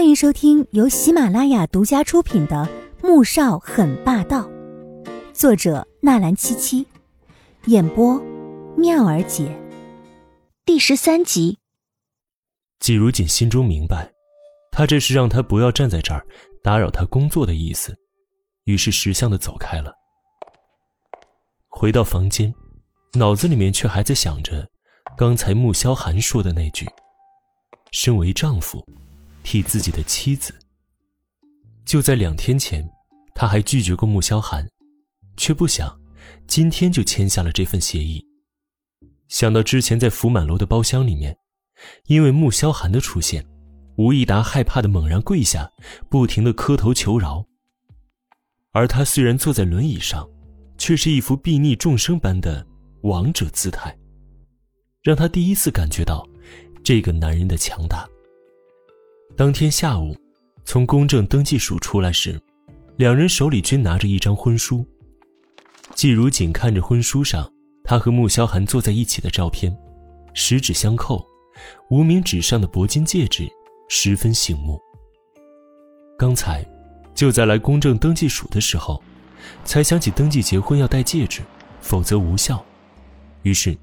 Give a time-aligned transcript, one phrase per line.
[0.00, 2.66] 欢迎收听由喜马拉雅独家出品的
[3.06, 4.48] 《穆少很霸道》，
[5.34, 6.86] 作者纳兰七七，
[7.66, 8.18] 演播
[8.78, 9.54] 妙儿姐，
[10.64, 11.58] 第十三集。
[12.78, 14.10] 季如锦心中明白，
[14.72, 16.26] 他这是让他不要站在这儿
[16.64, 17.94] 打扰他工作的意思，
[18.64, 19.92] 于是识相的走开了。
[21.68, 22.54] 回到房间，
[23.12, 24.66] 脑子里面却还在想着
[25.14, 26.88] 刚才穆萧寒说的那句
[27.92, 28.82] ：“身为丈夫。”
[29.42, 30.54] 替自己的妻子。
[31.84, 32.88] 就在两天前，
[33.34, 34.66] 他还拒绝过穆萧寒，
[35.36, 36.00] 却不想
[36.46, 38.24] 今天就签下了这份协议。
[39.28, 41.36] 想到之前在福满楼的包厢里面，
[42.06, 43.44] 因为穆萧寒的出现，
[43.96, 45.70] 吴益达害怕的猛然跪下，
[46.08, 47.44] 不停的磕头求饶。
[48.72, 50.28] 而他虽然坐在轮椅上，
[50.78, 52.64] 却是一副睥睨众生般的
[53.02, 53.96] 王者姿态，
[55.02, 56.24] 让他第一次感觉到
[56.84, 58.08] 这个男人的强大。
[59.40, 60.14] 当天下午，
[60.66, 62.38] 从公证登记署出来时，
[62.98, 64.86] 两人手里均拿着一张婚书。
[65.94, 67.50] 季如锦看着婚书上
[67.82, 69.74] 他和穆萧寒坐在一起的照片，
[70.34, 71.26] 十指相扣，
[71.88, 73.48] 无名指上的铂金戒指
[73.88, 74.78] 十分醒目。
[76.18, 76.62] 刚才，
[77.14, 79.02] 就在来公证登记署的时候，
[79.64, 81.40] 才想起登记结婚要戴戒指，
[81.80, 82.62] 否则无效。
[83.44, 83.74] 于是，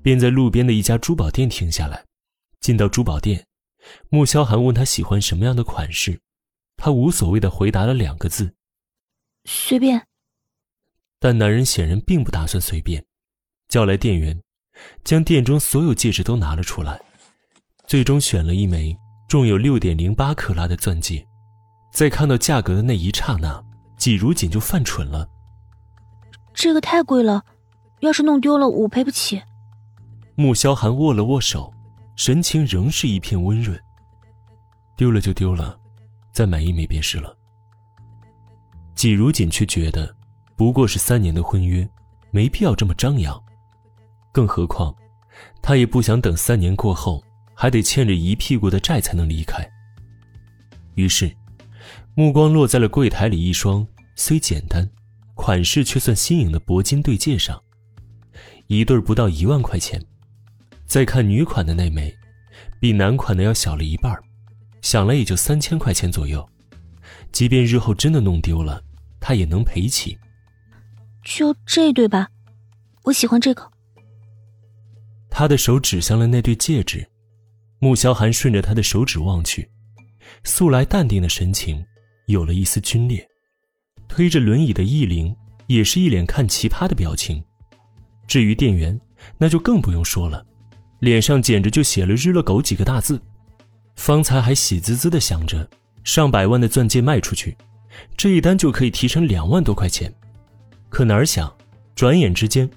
[0.00, 2.02] 便在路边的一家珠宝店停下来，
[2.62, 3.44] 进到珠宝店。
[4.08, 6.20] 穆萧寒问他喜欢什么样的款式，
[6.76, 8.54] 他无所谓的回答了两个字
[9.44, 10.06] ：“随便。”
[11.18, 13.04] 但男人显然并不打算随便，
[13.68, 14.40] 叫来店员，
[15.02, 17.00] 将店中所有戒指都拿了出来，
[17.86, 18.96] 最终选了一枚
[19.28, 21.26] 重有六点零八克拉的钻戒。
[21.92, 23.64] 在看到价格的那一刹那，
[23.96, 25.26] 季如锦就犯蠢了
[26.52, 27.44] ：“这个太贵了，
[28.00, 29.42] 要是弄丢了，我赔不起。”
[30.36, 31.72] 穆萧寒握了握手。
[32.16, 33.78] 神情仍是一片温润。
[34.96, 35.78] 丢了就丢了，
[36.32, 37.36] 再买一枚便是了。
[38.94, 40.16] 季如锦却觉得，
[40.56, 41.86] 不过是三年的婚约，
[42.30, 43.38] 没必要这么张扬。
[44.32, 44.94] 更何况，
[45.60, 47.22] 他也不想等三年过后，
[47.54, 49.68] 还得欠着一屁股的债才能离开。
[50.94, 51.30] 于是，
[52.14, 54.88] 目光落在了柜台里一双虽简单，
[55.34, 57.62] 款式却算新颖的铂金对戒上，
[58.68, 60.02] 一对不到一万块钱。
[60.86, 62.14] 再看女款的那枚，
[62.80, 64.12] 比男款的要小了一半，
[64.82, 66.48] 想来也就三千块钱左右。
[67.32, 68.82] 即便日后真的弄丢了，
[69.20, 70.16] 他也能赔起。
[71.24, 72.28] 就这对吧？
[73.02, 73.70] 我喜欢这个。
[75.28, 77.06] 他的手指向了那对戒指，
[77.78, 79.68] 穆萧寒顺着他的手指望去，
[80.44, 81.84] 素来淡定的神情
[82.26, 83.28] 有了一丝皲裂。
[84.08, 85.36] 推着轮椅的易灵
[85.66, 87.42] 也是一脸看奇葩的表情。
[88.26, 88.98] 至于店员，
[89.36, 90.46] 那就更不用说了。
[91.06, 93.22] 脸上简直就写了“日了狗”几个大字，
[93.94, 95.70] 方才还喜滋滋的想着
[96.02, 97.56] 上百万的钻戒卖出去，
[98.16, 100.12] 这一单就可以提成两万多块钱，
[100.88, 101.54] 可哪儿想，
[101.94, 102.68] 转眼之间，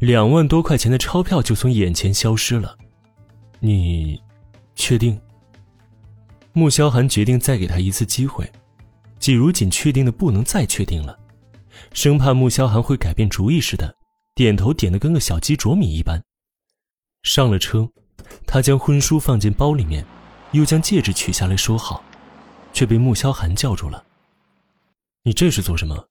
[0.00, 2.76] 两万多块钱的钞票就从眼前消失了。
[3.58, 4.20] 你，
[4.74, 5.18] 确定？
[6.52, 8.52] 穆萧寒决定再给他一次机会，
[9.18, 11.18] 季如锦确定的不能再确定了，
[11.94, 13.96] 生怕穆萧寒会改变主意似的，
[14.34, 16.22] 点头点的跟个小鸡啄米一般。
[17.22, 17.88] 上了车，
[18.46, 20.04] 他将婚书放进包里面，
[20.52, 22.02] 又将戒指取下来收好，
[22.72, 24.04] 却被穆萧寒叫住了
[25.24, 26.08] ：“你这是做什么？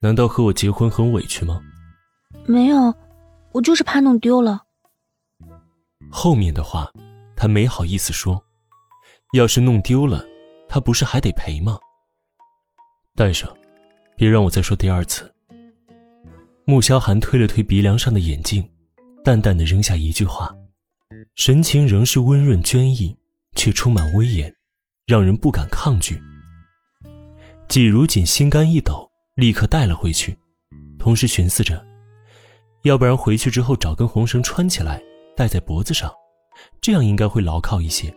[0.00, 1.60] 难道和我结婚很委屈吗
[2.46, 2.94] ？”“没有，
[3.52, 4.64] 我就是怕弄丢了。”
[6.10, 6.90] 后面的话，
[7.36, 8.42] 他没好意思说。
[9.34, 10.24] 要是弄丢了，
[10.70, 11.78] 他不是还得赔吗？
[13.14, 13.54] 戴上，
[14.16, 15.30] 别让我再说第二次。
[16.64, 18.66] 穆萧寒推了推鼻梁上的眼镜。
[19.28, 20.50] 淡淡的扔下一句话，
[21.34, 23.14] 神情仍是温润娟逸，
[23.56, 24.50] 却充满威严，
[25.06, 26.18] 让人不敢抗拒。
[27.68, 30.34] 季如锦心肝一抖，立刻带了回去，
[30.98, 31.84] 同时寻思着，
[32.84, 34.98] 要不然回去之后找根红绳穿起来，
[35.36, 36.10] 戴在脖子上，
[36.80, 38.10] 这样应该会牢靠一些。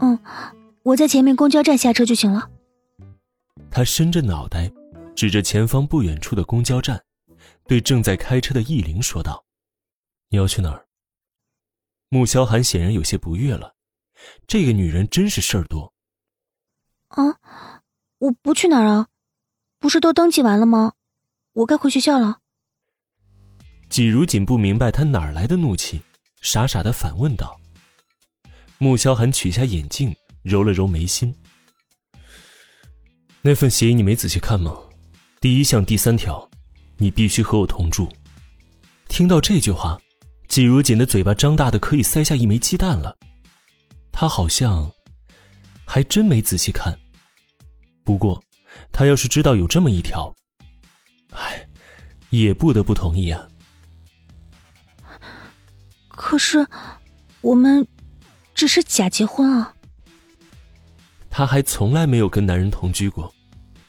[0.00, 0.18] 嗯，
[0.82, 2.48] 我在前面公交站下车就行了。
[3.70, 4.72] 他伸着脑袋，
[5.14, 6.98] 指着前方不远处的公交站，
[7.68, 9.44] 对正在开车的易灵说道。
[10.28, 10.86] 你要去哪儿？
[12.08, 13.74] 穆萧寒显然有些不悦了，
[14.46, 15.92] 这个女人真是事儿多。
[17.08, 17.38] 啊，
[18.18, 19.08] 我不去哪儿啊，
[19.78, 20.94] 不是都登记完了吗？
[21.52, 22.40] 我该回学校了。
[23.88, 26.02] 季如锦不明白他哪儿来的怒气，
[26.40, 27.60] 傻傻的反问道。
[28.78, 31.34] 穆萧寒取下眼镜，揉了揉眉心。
[33.42, 34.76] 那份协议你没仔细看吗？
[35.40, 36.48] 第一项第三条，
[36.98, 38.08] 你必须和我同住。
[39.08, 40.00] 听到这句话。
[40.48, 43.16] 季如锦的嘴巴张大的可以塞下一枚鸡蛋了，
[44.12, 44.90] 他好像
[45.84, 46.96] 还真没仔细看。
[48.04, 48.42] 不过，
[48.92, 50.34] 他要是知道有这么一条，
[51.32, 51.68] 哎，
[52.30, 53.46] 也不得不同意啊。
[56.08, 56.66] 可是，
[57.40, 57.86] 我们
[58.54, 59.74] 只是假结婚啊。
[61.28, 63.30] 他还从来没有跟男人同居过，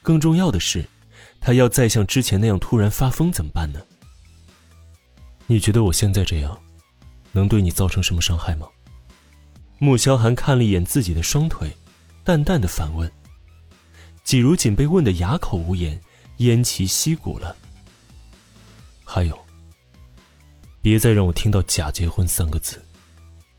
[0.02, 0.84] 更重要的是，
[1.40, 3.80] 他要再像之前那样突然发疯怎么办呢？
[5.50, 6.60] 你觉得我现在这样，
[7.32, 8.68] 能对你造成什么伤害吗？
[9.80, 11.72] 穆萧寒看了一眼自己的双腿，
[12.24, 13.10] 淡淡的反问。
[14.24, 16.02] 季如锦被问得哑口无言，
[16.40, 17.56] 偃旗息鼓了。
[19.06, 19.40] 还有，
[20.82, 22.84] 别再让我听到“假结婚”三个字。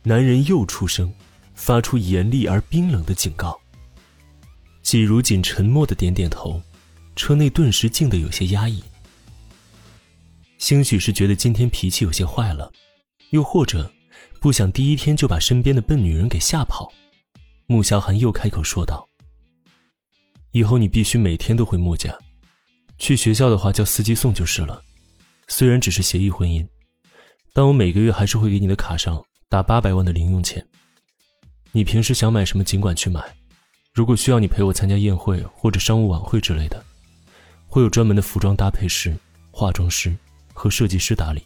[0.03, 1.11] 男人又出声，
[1.55, 3.59] 发出严厉而冰冷的警告。
[4.83, 6.61] 季如锦沉默的点点头，
[7.17, 8.83] 车内顿时静得有些压抑。
[10.59, 12.71] 兴许是觉得今天脾气有些坏了，
[13.31, 13.91] 又或者
[14.41, 16.93] 不想第一天就把身边的笨女人给吓跑，
[17.67, 19.09] 穆萧寒又开口说道
[20.51, 22.13] ：“以后你必须每天都回穆家，
[22.99, 24.83] 去学校的话叫司机送就是了。
[25.47, 26.67] 虽然只是协议婚姻，
[27.53, 30.67] 但我每个月还是会给你的卡上打八百万的零用钱。
[31.71, 33.23] 你平时想买什么尽管去买，
[33.95, 36.85] 如果需要你陪我参加宴会或者商务晚会之类的，
[37.69, 39.17] 会有专门的服装搭配师、
[39.53, 40.13] 化妆师。”
[40.59, 41.41] 和设计师打理，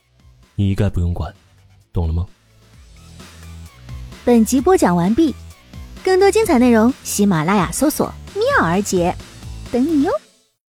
[0.55, 1.31] 你一概不用管，
[1.93, 2.27] 懂了吗？
[4.25, 5.35] 本集播讲完毕，
[6.03, 9.15] 更多精彩内容，喜马拉雅搜索“妙儿姐”，
[9.71, 10.11] 等你哟。